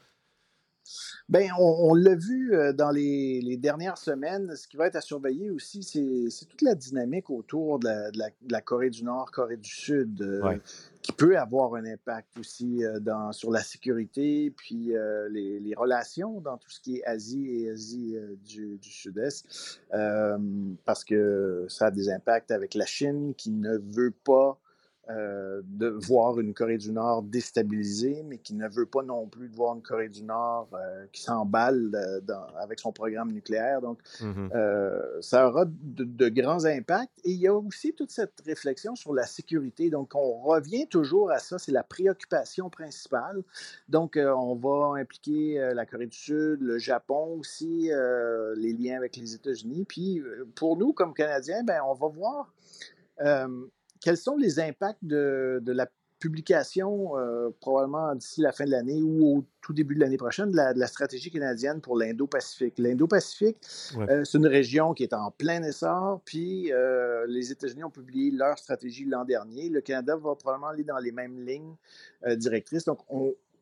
Bien, 1.29 1.55
on, 1.59 1.95
l'a 1.95 2.15
vu 2.15 2.55
euh, 2.55 2.73
dans 2.73 2.91
les, 2.91 3.57
dernières 3.57 3.99
semaines. 3.99 4.55
Ce 4.57 4.67
qui 4.67 4.77
va 4.77 4.87
être 4.87 4.97
à 4.97 5.01
surveiller 5.01 5.51
aussi, 5.51 5.83
c'est 5.83 6.47
toute 6.47 6.63
la 6.63 6.75
dynamique 6.75 7.31
autour 7.31 7.79
de 7.79 7.89
la, 8.49 8.61
Corée 8.61 8.91
du 8.91 9.05
Nord, 9.05 9.31
Corée 9.31 9.57
du 9.57 9.71
Sud, 9.71 10.23
euh, 10.23 10.59
qui 11.03 11.13
peut 11.13 11.39
avoir 11.39 11.75
un 11.75 11.85
impact 11.85 12.37
aussi 12.39 12.85
euh, 12.85 12.99
dans, 12.99 13.33
sur 13.33 13.51
la 13.51 13.63
sécurité, 13.63 14.53
puis 14.57 14.93
les, 15.31 15.75
relations 15.77 16.41
dans 16.41 16.59
tout 16.59 16.69
ce 16.69 16.81
qui 16.81 16.97
est 16.99 17.05
Asie 17.05 17.47
et 17.49 17.71
Asie 17.71 18.17
du, 18.45 18.77
du 18.79 18.91
Sud-Est, 18.91 19.81
parce 20.85 21.05
que 21.05 21.65
ça 21.69 21.87
a 21.87 21.91
des 21.91 22.11
impacts 22.11 22.51
avec 22.51 22.75
la 22.75 22.87
Chine 22.87 23.35
qui 23.37 23.51
ne 23.53 23.79
veut 23.79 24.11
pas 24.11 24.61
euh, 25.09 25.63
de 25.65 25.89
voir 25.89 26.39
une 26.39 26.53
Corée 26.53 26.77
du 26.77 26.93
Nord 26.93 27.23
déstabilisée, 27.23 28.23
mais 28.23 28.39
qui 28.39 28.55
ne 28.55 28.69
veut 28.69 28.87
pas 28.87 29.03
non 29.03 29.27
plus 29.27 29.49
de 29.49 29.57
voir 29.57 29.75
une 29.75 29.83
Corée 29.83 30.11
du 30.11 30.23
Nord 30.23 30.69
euh, 30.75 31.07
qui 31.11 31.23
s'emballe 31.23 31.91
euh, 31.95 32.35
avec 32.61 32.79
son 32.79 32.93
programme 32.93 33.33
nucléaire. 33.33 33.81
Donc, 33.81 33.99
mm-hmm. 34.21 35.21
ça 35.21 35.49
aura 35.49 35.65
de, 35.67 36.29
grands 36.29 36.65
impacts. 36.67 37.19
Et 37.25 37.31
il 37.31 37.41
y 37.41 37.49
a 37.49 37.55
aussi 37.55 37.93
toute 37.95 38.11
cette 38.11 38.41
réflexion 38.45 38.95
sur 38.95 39.13
la 39.13 39.25
sécurité. 39.25 39.91
Donc, 39.91 40.15
on 40.15 40.43
revient 40.43 40.87
toujours 40.87 41.31
à 41.33 41.39
ça. 41.39 41.59
C'est 41.59 41.73
la 41.73 41.83
préoccupation 41.83 42.71
principale. 42.71 43.43
Donc, 43.89 44.17
on 44.17 44.55
va 44.55 45.01
impliquer 45.01 45.71
la 45.75 45.87
Corée 45.87 46.07
du 46.07 46.17
Sud, 46.17 46.61
le 46.61 46.79
Japon 46.79 47.39
aussi, 47.41 47.91
les 48.57 48.73
liens 48.75 48.99
avec 48.99 49.17
les 49.17 49.35
États-Unis. 49.35 49.87
Puis, 49.89 50.23
pour 50.55 50.77
nous, 50.77 50.93
comme 50.93 51.15
Canadiens, 51.15 51.65
ben, 51.65 51.81
on 51.87 51.95
va 51.95 52.09
voir 52.09 52.53
quels 54.01 54.17
sont 54.17 54.37
les 54.37 54.59
impacts 54.59 55.05
de, 55.05 55.63
la 55.67 55.87
publication, 56.19 57.17
euh, 57.17 57.49
probablement 57.61 58.15
d'ici 58.15 58.43
la 58.43 58.53
fin 58.53 58.67
de 58.67 58.71
l'année 58.71 59.01
ou 59.03 59.39
au 59.39 59.45
tout 59.63 59.73
début 59.73 59.95
de 59.95 60.01
l'année 60.01 60.19
prochaine, 60.19 60.51
de 60.51 60.57
la, 60.57 60.87
stratégie 60.87 61.31
canadienne 61.31 61.81
pour 61.81 61.99
l'Indo-Pacifique? 61.99 62.75
L'Indo-Pacifique, 62.79 63.57
euh, 63.97 64.25
c'est 64.25 64.37
une 64.37 64.47
région 64.47 64.93
qui 64.93 65.03
est 65.03 65.15
en 65.15 65.31
plein 65.31 65.63
essor, 65.63 66.21
puis 66.25 66.73
euh, 66.73 67.27
les 67.27 67.53
États-Unis 67.53 67.85
ont 67.85 67.91
publié 67.91 68.31
leur 68.31 68.59
stratégie 68.59 69.07
l'an 69.07 69.25
dernier. 69.25 69.71
Le 69.71 69.81
Canada 69.81 70.17
va 70.17 70.35
probablement 70.35 70.69
aller 70.69 70.85
dans 70.85 70.99
les 70.99 71.13
mêmes 71.13 71.39
lignes 71.47 71.75
directrices. 72.37 72.85
Donc, 72.85 73.01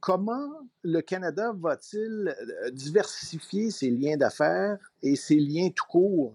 comment 0.00 0.50
le 0.82 1.00
Canada 1.00 1.52
va-t-il 1.56 2.34
diversifier 2.72 3.70
ses 3.70 3.90
liens 3.90 4.16
d'affaires 4.16 4.78
et 5.02 5.14
ses 5.14 5.36
liens 5.36 5.70
tout 5.74 5.86
court 5.86 6.34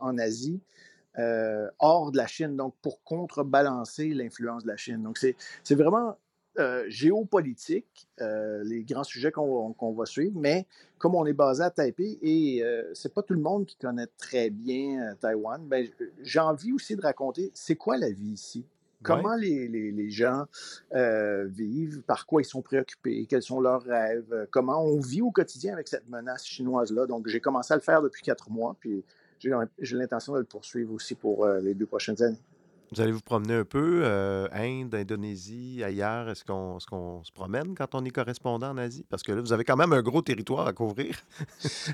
en 0.00 0.18
Asie 0.18 0.60
euh, 1.18 1.68
hors 1.78 2.10
de 2.10 2.16
la 2.16 2.26
Chine, 2.26 2.56
donc 2.56 2.74
pour 2.80 3.02
contrebalancer 3.02 4.08
l'influence 4.14 4.62
de 4.62 4.68
la 4.68 4.78
Chine. 4.78 5.02
Donc 5.02 5.18
c'est 5.18 5.74
vraiment 5.74 6.16
euh, 6.58 6.84
géopolitique, 6.88 8.08
euh, 8.22 8.62
les 8.64 8.82
grands 8.82 9.04
sujets 9.04 9.30
qu'on 9.30 9.92
va 9.92 10.06
suivre, 10.06 10.38
mais 10.40 10.66
comme 10.96 11.14
on 11.14 11.26
est 11.26 11.34
basé 11.34 11.62
à 11.64 11.70
Taipei 11.70 12.18
et 12.22 12.64
c'est 12.94 13.12
pas 13.12 13.22
tout 13.22 13.34
le 13.34 13.40
monde 13.40 13.66
qui 13.66 13.76
connaît 13.76 14.06
très 14.16 14.48
bien 14.48 15.14
Taïwan, 15.20 15.60
ben, 15.66 15.86
j'ai 16.22 16.40
envie 16.40 16.72
aussi 16.72 16.96
de 16.96 17.02
raconter 17.02 17.50
c'est 17.52 17.76
quoi 17.76 17.98
la 17.98 18.10
vie 18.10 18.32
ici? 18.32 18.64
Comment 19.02 19.34
les, 19.34 19.66
les, 19.66 19.90
les, 19.90 20.10
gens 20.10 20.46
vivent, 20.92 22.02
par 22.02 22.24
quoi 22.24 22.40
ils 22.40 22.46
sont 22.46 22.62
préoccupés, 22.62 23.26
quels 23.28 23.42
sont 23.42 23.60
leurs 23.60 23.82
rêves, 23.82 24.46
comment 24.50 24.82
on 24.82 25.00
vit 25.00 25.20
au 25.20 25.32
quotidien 25.32 25.72
avec 25.72 25.88
cette 25.88 26.08
menace 26.08 26.46
chinoise-là? 26.46 27.06
Donc, 27.06 27.26
j'ai 27.26 27.40
commencé 27.40 27.74
à 27.74 27.76
le 27.76 27.82
faire 27.82 28.00
depuis 28.00 28.22
quatre 28.22 28.48
mois, 28.48 28.76
puis 28.78 29.04
j'ai 29.78 29.96
l'intention 29.96 30.34
de 30.34 30.38
le 30.38 30.44
poursuivre 30.44 30.92
aussi 30.92 31.14
pour 31.14 31.44
euh, 31.44 31.60
les 31.60 31.74
deux 31.74 31.86
prochaines 31.86 32.22
années. 32.22 32.40
Vous 32.94 33.00
allez 33.00 33.12
vous 33.12 33.22
promener 33.22 33.54
un 33.54 33.64
peu, 33.64 34.02
euh, 34.04 34.48
Inde, 34.52 34.94
Indonésie, 34.94 35.82
ailleurs? 35.82 36.28
Est-ce 36.28 36.44
qu'on 36.44 36.78
se 36.78 37.32
promène 37.32 37.74
quand 37.74 37.94
on 37.94 38.04
est 38.04 38.10
correspondant 38.10 38.68
en 38.68 38.76
Asie? 38.76 39.06
Parce 39.08 39.22
que 39.22 39.32
là, 39.32 39.40
vous 39.40 39.54
avez 39.54 39.64
quand 39.64 39.78
même 39.78 39.94
un 39.94 40.02
gros 40.02 40.20
territoire 40.20 40.66
à 40.66 40.74
couvrir. 40.74 41.16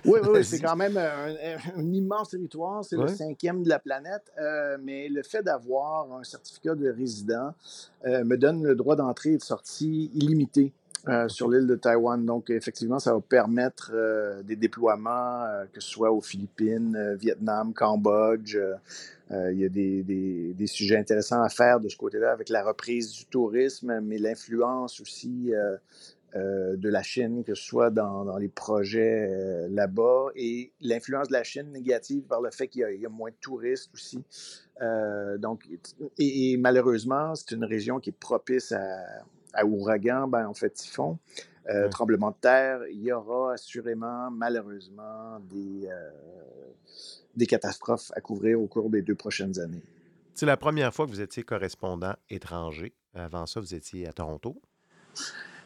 oui, 0.05 0.19
oui, 0.29 0.43
c'est 0.45 0.59
quand 0.59 0.75
même 0.75 0.97
un, 0.97 1.93
immense 1.93 2.31
territoire. 2.31 2.85
C'est 2.85 2.97
le 2.97 3.07
cinquième 3.07 3.63
de 3.63 3.69
la 3.69 3.79
planète. 3.79 4.33
Euh, 4.41 4.77
mais 4.83 5.09
le 5.09 5.23
fait 5.23 5.45
d'avoir 5.45 6.13
un 6.15 6.25
certificat 6.25 6.75
de 6.75 6.91
résident 6.91 7.55
me 8.05 8.35
donne 8.35 8.65
le 8.65 8.75
droit 8.75 8.97
d'entrée 8.97 9.35
et 9.35 9.39
de 9.39 9.43
sortie 9.43 10.11
illimité. 10.15 10.73
Euh, 11.07 11.29
sur 11.29 11.49
l'île 11.49 11.67
de 11.67 11.77
Taïwan. 11.77 12.25
Donc, 12.25 12.51
effectivement, 12.51 12.99
ça 12.99 13.15
va 13.15 13.21
permettre 13.21 13.93
euh, 13.95 14.43
des 14.43 14.57
déploiements, 14.57 15.45
euh, 15.45 15.65
que 15.73 15.81
ce 15.81 15.89
soit 15.89 16.11
aux 16.11 16.21
Philippines, 16.21 17.17
Vietnam, 17.19 17.73
Cambodge. 17.73 18.59
il 19.31 19.59
y 19.59 19.65
a 19.65 19.69
des, 19.69 20.67
sujets 20.67 20.97
intéressants 20.97 21.43
à 21.43 21.49
faire 21.49 21.81
de 21.81 21.89
ce 21.89 21.97
côté-là 21.97 22.33
avec 22.33 22.49
la 22.49 22.65
reprise 22.65 23.13
du 23.13 23.27
tourisme, 23.27 24.01
mais 24.01 24.19
l'influence 24.19 25.01
aussi 25.01 25.53
de 26.35 26.89
la 26.89 27.03
Chine, 27.03 27.45
que 27.45 27.55
ce 27.55 27.63
soit 27.63 27.91
dans, 27.91 28.37
les 28.39 28.49
projets 28.49 29.69
là-bas, 29.69 30.29
et 30.35 30.73
l'influence 30.81 31.29
de 31.29 31.35
la 31.35 31.45
Chine 31.45 31.71
négative 31.73 32.23
par 32.23 32.41
le 32.41 32.51
fait 32.51 32.69
qu'il 32.69 32.87
y, 32.99 33.07
a 33.07 33.09
moins 33.09 33.31
de 33.31 33.37
touristes 33.41 33.91
aussi. 33.93 34.25
donc, 35.39 35.69
et 36.19 36.57
malheureusement, 36.57 37.35
c'est 37.35 37.55
une 37.55 37.65
région 37.65 38.01
qui 38.01 38.11
est 38.11 38.19
propice 38.19 38.73
à 38.73 39.25
à 39.59 39.65
ouragan, 39.65 40.29
ben, 40.29 40.47
en 40.47 40.55
fait, 40.55 40.71
typhon, 40.71 41.19
euh, 41.69 41.89
tremblement 41.89 42.31
de 42.31 42.37
terre, 42.41 42.81
il 42.91 43.03
y 43.03 43.13
aura 43.13 43.55
assurément, 43.55 44.31
malheureusement, 44.31 45.39
des, 45.51 45.89
euh, 45.89 46.11
des 47.35 47.47
catastrophes 47.47 48.11
à 48.15 48.21
couvrir 48.21 48.61
au 48.61 48.67
cours 48.67 48.89
des 48.89 49.03
deux 49.03 49.15
prochaines 49.15 49.59
années. 49.59 49.83
C'est 50.35 50.47
la 50.47 50.57
première 50.57 50.95
fois 50.95 51.07
que 51.07 51.11
vous 51.11 51.21
étiez 51.21 51.43
correspondant 51.43 52.15
étranger. 52.31 52.95
Avant 53.15 53.47
ça, 53.47 53.61
vous 53.61 53.75
étiez 53.75 54.07
à 54.07 54.13
Toronto. 54.13 54.61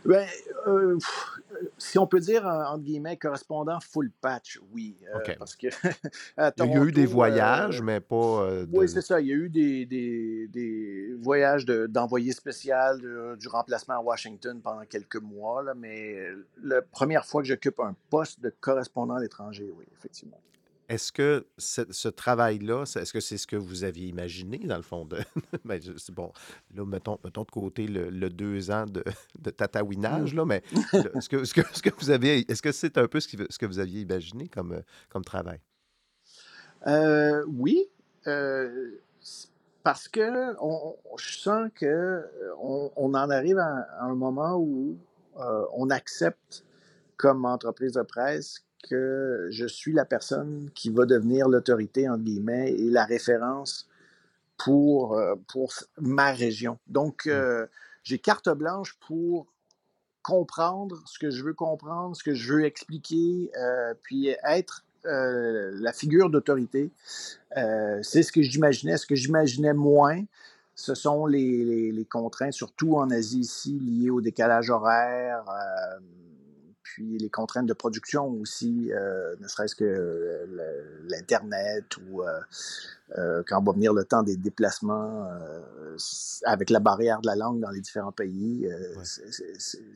Ben, 0.04 0.26
euh, 0.66 0.98
si 1.78 1.98
on 1.98 2.06
peut 2.06 2.20
dire, 2.20 2.44
entre 2.44 2.82
guillemets, 2.82 3.16
correspondant 3.16 3.78
full 3.80 4.10
patch, 4.20 4.58
oui. 4.72 4.96
Euh, 5.14 5.34
parce 5.38 5.54
que 5.54 5.66
Il 6.58 6.70
y 6.70 6.76
a 6.76 6.84
eu 6.84 6.92
des 6.92 7.06
voyages, 7.06 7.80
euh, 7.80 7.84
mais 7.84 8.00
pas. 8.00 8.48
Oui, 8.72 8.88
c'est 8.88 9.02
ça. 9.02 9.20
Il 9.20 9.28
y 9.28 9.32
a 9.32 9.36
eu 9.36 9.48
des, 9.48 9.86
des, 9.86 10.48
des 10.48 11.14
voyages 11.20 11.64
d'envoyé 11.64 12.32
spécial 12.32 13.00
du 13.38 13.48
remplacement 13.48 13.94
à 13.94 14.00
Washington 14.00 14.60
pendant 14.60 14.84
quelques 14.84 15.20
mois, 15.20 15.62
là, 15.62 15.74
mais 15.74 16.16
la 16.62 16.82
première 16.82 17.24
fois 17.24 17.42
que 17.42 17.48
j'occupe 17.48 17.80
un 17.80 17.94
poste 18.10 18.40
de 18.40 18.52
correspondant 18.60 19.14
à 19.14 19.20
l'étranger, 19.20 19.72
oui, 19.76 19.84
effectivement. 19.96 20.38
Est-ce 20.92 21.10
que 21.10 21.46
ce, 21.56 22.08
travail-là, 22.08 22.82
est-ce 22.82 23.14
que 23.14 23.20
c'est 23.20 23.38
ce 23.38 23.46
que 23.46 23.56
vous 23.56 23.82
aviez 23.82 24.08
imaginé, 24.08 24.58
dans 24.58 24.76
le 24.76 24.82
fond? 24.82 25.06
De, 25.06 25.20
ben, 25.64 25.80
bon, 26.10 26.30
là, 26.74 26.84
mettons, 26.84 27.18
mettons 27.24 27.44
de 27.44 27.50
côté 27.50 27.86
le, 27.86 28.28
deux 28.28 28.70
ans 28.70 28.84
de, 28.84 29.02
de 29.38 29.48
tatouinage, 29.48 30.34
là, 30.34 30.44
mais 30.44 30.62
est-ce 31.14 31.30
que, 31.30 31.46
ce 31.46 31.54
que, 31.54 31.62
ce 31.72 31.80
que 31.80 31.88
vous 31.98 32.10
avez, 32.10 32.44
est-ce 32.46 32.60
que 32.60 32.72
c'est 32.72 32.98
un 32.98 33.08
peu 33.08 33.20
ce, 33.20 33.28
ce, 33.48 33.58
que 33.58 33.64
vous 33.64 33.78
aviez 33.78 34.02
imaginé 34.02 34.48
comme, 34.48 34.82
comme 35.08 35.24
travail? 35.24 35.60
Euh, 36.86 37.42
oui, 37.48 37.88
euh, 38.26 39.00
parce 39.82 40.08
que 40.08 40.54
on, 40.60 40.94
je 41.16 41.38
sens 41.38 41.70
que 41.74 42.22
on, 42.60 42.92
on 42.96 43.14
en 43.14 43.30
arrive 43.30 43.56
à, 43.56 43.86
un 44.02 44.14
moment 44.14 44.58
où 44.58 44.98
euh, 45.38 45.64
on 45.72 45.88
accepte 45.88 46.66
comme 47.16 47.46
entreprise 47.46 47.92
de 47.92 48.02
presse 48.02 48.62
que 48.82 49.48
je 49.50 49.66
suis 49.66 49.92
la 49.92 50.04
personne 50.04 50.70
qui 50.74 50.90
va 50.90 51.06
devenir 51.06 51.48
l'autorité, 51.48 52.08
en 52.08 52.18
guillemets, 52.18 52.72
et 52.72 52.90
la 52.90 53.04
référence 53.04 53.88
pour, 54.58 55.14
euh, 55.14 55.34
pour 55.48 55.72
ma 56.00 56.32
région. 56.32 56.78
Donc, 56.86 57.26
mmh. 57.26 57.30
euh, 57.30 57.66
j'ai 58.04 58.18
carte 58.18 58.48
blanche 58.50 58.96
pour 59.06 59.46
comprendre 60.22 61.02
ce 61.06 61.18
que 61.18 61.30
je 61.30 61.42
veux 61.42 61.54
comprendre, 61.54 62.16
ce 62.16 62.22
que 62.22 62.34
je 62.34 62.54
veux 62.54 62.64
expliquer, 62.64 63.50
euh, 63.56 63.94
puis 64.02 64.28
être 64.44 64.84
la 65.04 65.92
figure 65.92 66.30
d'autorité. 66.30 66.92
c'est 68.02 68.22
ce 68.22 68.30
que 68.30 68.40
j'imaginais. 68.40 68.96
Ce 68.96 69.04
que 69.04 69.16
j'imaginais 69.16 69.74
moins, 69.74 70.22
ce 70.76 70.94
sont 70.94 71.26
les, 71.26 71.64
les, 71.64 71.90
les, 71.90 72.04
contraintes, 72.04 72.52
surtout 72.52 72.94
en 72.94 73.10
Asie 73.10 73.40
ici, 73.40 73.80
liées 73.80 74.10
au 74.10 74.20
décalage 74.20 74.70
horaire 74.70 75.44
puis 76.82 77.18
les 77.18 77.30
contraintes 77.30 77.66
de 77.66 77.72
production 77.72 78.28
aussi, 78.28 78.92
euh, 78.92 79.34
ne 79.40 79.48
serait-ce 79.48 79.74
que 79.74 79.84
euh, 79.84 81.02
l'Internet 81.08 81.96
ou 81.98 82.22
euh, 82.22 83.42
quand 83.46 83.62
va 83.62 83.72
venir 83.72 83.92
le 83.92 84.04
temps 84.04 84.22
des 84.22 84.36
déplacements 84.36 85.28
avec 86.44 86.70
la 86.70 86.80
barrière 86.80 87.20
de 87.20 87.26
la 87.26 87.36
langue 87.36 87.60
dans 87.60 87.70
les 87.70 87.80
différents 87.80 88.12
pays, 88.12 88.68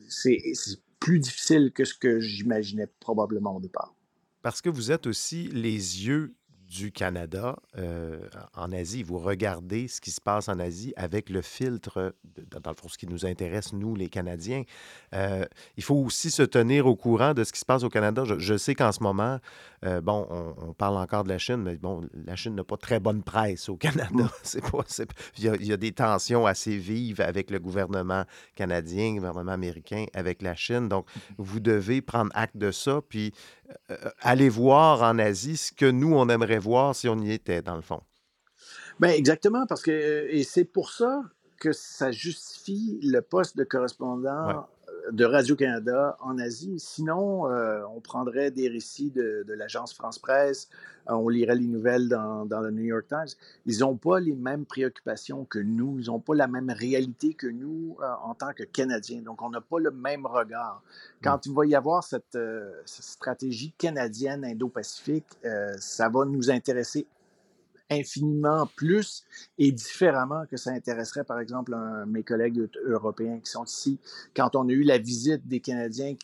c'est 0.07 0.79
plus 0.99 1.19
difficile 1.19 1.71
que 1.73 1.85
ce 1.85 1.93
que 1.93 2.19
j'imaginais 2.19 2.87
probablement 2.99 3.55
au 3.55 3.59
départ. 3.59 3.93
Parce 4.41 4.61
que 4.61 4.69
vous 4.69 4.91
êtes 4.91 5.07
aussi 5.07 5.47
les 5.47 6.05
yeux 6.05 6.35
du 6.69 6.91
Canada 6.91 7.55
euh, 7.77 8.19
en 8.55 8.71
Asie. 8.71 9.03
Vous 9.03 9.19
regardez 9.19 9.87
ce 9.87 10.01
qui 10.01 10.11
se 10.11 10.19
passe 10.19 10.49
en 10.49 10.59
Asie 10.59 10.93
avec 10.97 11.29
le 11.29 11.41
filtre, 11.41 12.13
dans 12.61 12.71
le 12.71 12.75
fond, 12.75 12.87
ce 12.87 12.97
qui 12.97 13.07
nous 13.07 13.25
intéresse, 13.25 13.73
nous, 13.73 13.95
les 13.95 14.09
Canadiens. 14.09 14.63
Euh, 15.13 15.45
il 15.77 15.83
faut 15.83 15.95
aussi 15.95 16.29
se 16.29 16.43
tenir 16.43 16.85
au 16.85 16.95
courant 16.95 17.33
de 17.33 17.43
ce 17.43 17.53
qui 17.53 17.59
se 17.59 17.65
passe 17.65 17.83
au 17.83 17.89
Canada. 17.89 18.23
Je, 18.25 18.57
sais 18.57 18.75
qu'en 18.75 18.91
ce 18.91 19.01
moment, 19.01 19.39
euh, 19.85 20.01
bon, 20.01 20.27
on, 20.29 20.73
parle 20.73 20.97
encore 20.97 21.23
de 21.23 21.29
la 21.29 21.37
Chine, 21.37 21.63
mais 21.63 21.77
bon, 21.77 22.01
la 22.25 22.35
Chine 22.35 22.55
n'a 22.55 22.63
pas 22.63 22.77
très 22.77 22.99
bonne 22.99 23.23
presse 23.23 23.69
au 23.69 23.77
Canada. 23.77 24.29
C'est 24.43 24.61
pas, 24.61 24.83
il, 25.37 25.43
y 25.43 25.49
a, 25.49 25.55
il, 25.55 25.65
y 25.65 25.73
a, 25.73 25.77
des 25.77 25.91
tensions 25.91 26.45
assez 26.45 26.77
vives 26.77 27.21
avec 27.21 27.49
le 27.49 27.59
gouvernement 27.59 28.25
canadien, 28.55 29.13
le 29.13 29.19
gouvernement 29.19 29.53
américain, 29.53 30.05
avec 30.13 30.41
la 30.41 30.55
Chine. 30.55 30.89
Donc, 30.89 31.07
vous 31.37 31.59
devez 31.59 32.01
prendre 32.01 32.31
acte 32.33 32.57
de 32.57 32.71
ça, 32.71 33.01
puis 33.07 33.31
aller 34.21 34.49
voir 34.49 35.01
en 35.03 35.19
Asie 35.19 35.57
ce 35.57 35.71
que 35.71 35.89
nous, 35.89 36.13
on 36.13 36.29
aimerait 36.29 36.59
voir 36.59 36.95
si 36.95 37.07
on 37.09 37.17
y 37.19 37.31
était, 37.31 37.61
dans 37.61 37.75
le 37.75 37.81
fond. 37.81 38.01
Bien, 38.99 39.09
exactement, 39.09 39.65
parce 39.67 39.81
que, 39.81 40.27
et 40.29 40.43
c'est 40.43 40.65
pour 40.65 40.91
ça 40.91 41.21
que 41.59 41.71
ça 41.71 42.11
justifie 42.11 42.99
le 43.03 43.21
poste 43.21 43.57
de 43.57 43.63
correspondant 43.63 44.67
de 45.11 45.25
Radio-Canada 45.25 46.17
en 46.19 46.37
Asie. 46.37 46.79
Sinon, 46.79 47.49
euh, 47.49 47.81
on 47.95 48.01
prendrait 48.01 48.51
des 48.51 48.67
récits 48.67 49.11
de, 49.11 49.45
l'agence 49.47 49.93
France-Presse, 49.93 50.69
euh, 51.09 51.13
on 51.13 51.29
lirait 51.29 51.55
les 51.55 51.67
nouvelles 51.67 52.09
dans, 52.09 52.45
le 52.61 52.71
New 52.71 52.83
York 52.83 53.07
Times. 53.07 53.35
Ils 53.65 53.79
n'ont 53.79 53.95
pas 53.95 54.19
les 54.19 54.35
mêmes 54.35 54.65
préoccupations 54.65 55.45
que 55.45 55.59
nous, 55.59 55.99
ils 55.99 56.07
n'ont 56.07 56.19
pas 56.19 56.35
la 56.35 56.47
même 56.47 56.69
réalité 56.69 57.33
que 57.33 57.47
nous 57.47 57.97
euh, 58.01 58.05
en 58.23 58.33
tant 58.33 58.53
que 58.53 58.63
Canadiens. 58.63 59.21
Donc, 59.21 59.41
on 59.41 59.49
n'a 59.49 59.61
pas 59.61 59.79
le 59.79 59.91
même 59.91 60.25
regard. 60.25 60.81
Quand 61.23 61.45
il 61.45 61.53
va 61.53 61.65
y 61.65 61.75
avoir 61.75 62.03
cette, 62.03 62.37
cette 62.85 63.05
stratégie 63.05 63.73
canadienne 63.77 64.43
indo-pacifique, 64.45 65.25
ça 65.77 66.09
va 66.09 66.25
nous 66.25 66.51
intéresser 66.51 67.07
infiniment 67.89 68.67
plus 68.75 69.23
et 69.57 69.71
différemment 69.71 70.45
que 70.49 70.57
ça 70.57 70.71
intéresserait, 70.71 71.23
par 71.23 71.39
exemple, 71.39 71.75
mes 72.07 72.23
collègues 72.23 72.67
européens 72.85 73.39
qui 73.39 73.51
sont 73.51 73.65
ici. 73.65 73.99
Quand 74.35 74.55
on 74.55 74.67
a 74.67 74.71
eu 74.71 74.83
la 74.83 74.97
visite 74.97 75.47
des 75.47 75.59
Canadiens 75.59 76.15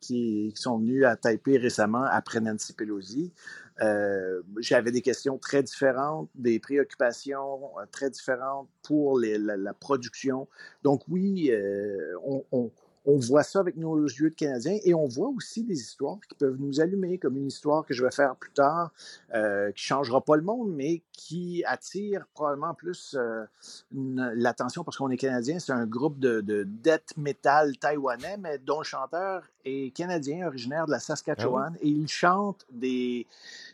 qui, 0.00 0.52
sont 0.54 0.78
venus 0.78 1.04
à 1.04 1.16
Taipei 1.16 1.58
récemment 1.58 2.04
après 2.04 2.40
Nancy 2.40 2.72
Pelosi, 2.72 3.32
euh, 3.80 4.42
j'avais 4.58 4.92
des 4.92 5.00
questions 5.00 5.38
très 5.38 5.62
différentes, 5.62 6.28
des 6.34 6.60
préoccupations 6.60 7.70
euh, 7.78 7.86
très 7.90 8.10
différentes 8.10 8.68
pour 8.82 9.18
la, 9.18 9.74
production. 9.74 10.46
Donc 10.82 11.02
oui, 11.08 11.50
euh, 11.50 12.14
on 12.52 12.70
voit 13.04 13.42
ça 13.42 13.60
avec 13.60 13.76
nos 13.76 13.96
yeux 14.04 14.30
de 14.30 14.34
Canadiens 14.34 14.78
et 14.84 14.94
on 14.94 15.06
voit 15.06 15.28
aussi 15.28 15.64
des 15.64 15.80
histoires 15.80 16.18
qui 16.28 16.34
peuvent 16.36 16.56
nous 16.58 16.80
allumer, 16.80 17.18
comme 17.18 17.36
une 17.36 17.48
histoire 17.48 17.84
que 17.84 17.94
je 17.94 18.04
vais 18.04 18.10
faire 18.10 18.36
plus 18.36 18.52
tard, 18.52 18.92
euh, 19.34 19.70
qui 19.72 19.82
ne 19.82 19.86
changera 19.86 20.20
pas 20.20 20.36
le 20.36 20.42
monde, 20.42 20.72
mais 20.72 21.02
qui 21.12 21.64
attire 21.66 22.26
probablement 22.34 22.74
plus 22.74 23.16
euh, 23.18 23.44
l'attention 23.90 24.84
parce 24.84 24.96
qu'on 24.96 25.10
est 25.10 25.16
Canadien. 25.16 25.58
C'est 25.58 25.72
un 25.72 25.86
groupe 25.86 26.18
de, 26.18 26.40
de 26.40 26.64
death 26.64 27.16
metal 27.16 27.76
taïwanais, 27.78 28.36
mais 28.38 28.58
dont 28.58 28.78
le 28.78 28.84
chanteur 28.84 29.44
est 29.64 29.94
canadien, 29.94 30.46
originaire 30.46 30.86
de 30.86 30.90
la 30.90 30.98
Saskatchewan, 30.98 31.74
ah 31.74 31.78
et 31.80 31.88
il 31.88 32.08
chante 32.08 32.66
des, 32.70 33.26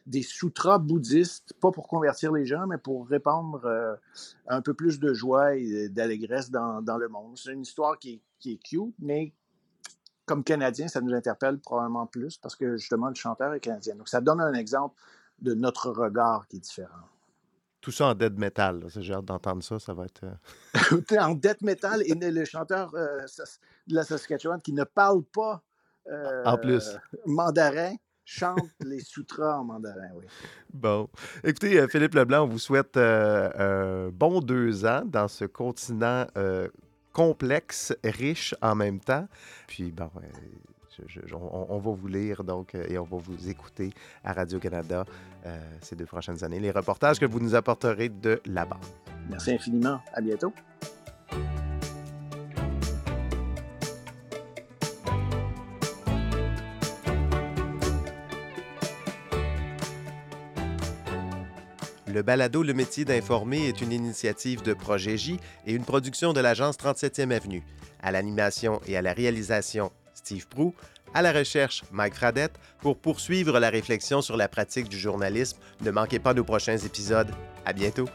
des 0.07 0.23
sutras 0.23 0.79
bouddhistes, 0.79 1.55
pas 1.61 1.71
pour 1.71 1.89
convertir 1.89 2.33
les 2.33 2.47
gens, 2.47 2.67
mais 2.67 2.79
pour 2.79 3.09
répandre 3.09 3.65
euh, 3.65 3.95
un 4.47 4.61
peu 4.61 4.75
plus 4.75 4.99
de 5.01 5.15
joie 5.15 5.57
et 5.57 5.89
d'allégresse 5.89 6.51
dans, 6.51 6.83
dans, 6.83 6.99
le 6.99 7.09
monde. 7.09 7.37
C'est 7.37 7.53
une 7.53 7.63
histoire 7.63 7.99
qui, 7.99 8.21
qui 8.39 8.53
est 8.53 8.63
cute, 8.63 8.95
mais 8.99 9.33
comme 10.29 10.45
Canadien, 10.45 10.87
ça 10.87 11.01
nous 11.01 11.15
interpelle 11.15 11.59
probablement 11.59 12.07
plus 12.07 12.37
parce 12.37 12.55
que 12.55 12.77
justement, 12.77 13.09
le 13.09 13.15
chanteur 13.15 13.55
est 13.55 13.61
canadien. 13.61 13.97
Donc, 13.97 14.09
ça 14.09 14.21
donne 14.21 14.41
un 14.41 14.53
exemple 14.53 14.95
de 15.41 15.55
notre 15.55 15.91
regard 15.91 16.47
qui 16.47 16.57
est 16.57 16.61
différent. 16.61 17.09
Tout 17.81 17.93
ça 17.93 18.09
en 18.09 18.15
death 18.15 18.37
metal. 18.37 18.85
J'ai 18.97 19.15
hâte 19.15 19.25
d'entendre 19.25 19.63
ça. 19.63 19.79
Ça 19.79 19.95
va 19.95 20.05
être. 20.05 20.25
Euh, 20.25 21.19
en 21.21 21.35
death 21.35 21.63
metal 21.63 22.03
et 22.05 22.15
le 22.15 22.45
chanteur 22.45 22.95
euh, 22.95 23.21
de 23.87 23.95
la 23.95 24.05
Saskatchewan 24.05 24.61
qui 24.61 24.73
ne 24.73 24.85
parle 24.85 25.23
pas 25.25 25.63
en 26.45 26.57
plus. 26.57 26.97
mandarin 27.27 27.95
chante 28.25 28.59
les 28.81 29.01
sutras 29.01 29.59
en 29.59 29.65
mandarin, 29.65 30.09
oui. 30.17 30.25
Bon. 30.73 31.09
Écoutez, 31.45 31.79
euh, 31.79 31.89
Philippe 31.89 32.15
Leblanc, 32.15 32.45
on 32.45 32.49
vous 32.49 32.59
souhaite 32.59 32.97
un 32.97 34.11
bon 34.11 34.41
deux 34.41 34.85
ans 34.85 35.03
dans 35.07 35.29
ce 35.29 35.45
continent 35.45 36.27
complexe, 37.19 37.93
riche 38.05 38.55
en 38.63 38.77
même 38.77 39.01
temps. 39.01 39.27
Puis, 39.67 39.91
bon, 39.91 40.09
on, 41.33 41.79
va 41.79 41.91
vous 41.91 42.07
lire 42.07 42.45
donc 42.45 42.77
euh, 42.77 42.87
et 42.89 42.97
on 42.97 43.03
va 43.03 43.17
vous 43.17 43.49
écouter 43.49 43.91
à 44.23 44.33
Radio-Canada 44.33 45.05
euh, 45.45 45.59
ces 45.81 45.97
deux 45.97 46.07
prochaines 46.07 46.45
années. 46.45 46.61
Les 46.61 46.71
reportages 46.71 47.19
que 47.19 47.27
vous 47.27 47.41
nous 47.41 47.57
apporterez 47.57 48.09
de 48.09 48.41
là-bas. 48.47 48.79
Merci 49.29 49.51
infiniment. 49.51 50.01
À 50.13 50.21
bientôt. 50.21 50.53
Le 62.13 62.23
balado 62.23 62.63
Le 62.63 62.73
métier 62.73 63.05
d'informer 63.05 63.69
est 63.69 63.83
une 63.83 63.93
initiative 63.93 64.63
de 64.63 64.73
Projet 64.73 65.19
J 65.19 65.39
et 65.67 65.75
une 65.75 65.85
production 65.85 66.33
de 66.33 66.41
l'agence 66.41 66.77
37e 66.79 67.31
Avenue. 67.31 67.63
À 68.03 68.13
l'animation 68.13 68.81
et 68.87 68.97
à 68.97 69.03
la 69.03 69.13
réalisation, 69.13 69.93
Steve 70.15 70.49
Prou. 70.49 70.75
À 71.13 71.21
la 71.21 71.33
recherche, 71.33 71.85
Mike 71.93 72.15
Fradette. 72.15 72.59
Pour 72.81 72.97
poursuivre 72.97 73.59
la 73.59 73.69
réflexion 73.69 74.23
sur 74.23 74.39
la 74.39 74.49
pratique 74.49 74.89
du 74.89 74.99
journalisme, 74.99 75.59
ne 75.83 75.91
manquez 75.91 76.19
pas 76.19 76.33
nos 76.33 76.45
prochains 76.45 76.79
épisodes. 76.79 77.31
À 77.67 77.75
bientôt. 77.75 78.09